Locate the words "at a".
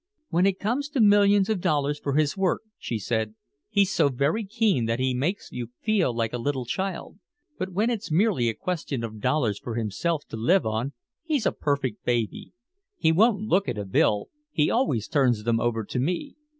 13.69-13.85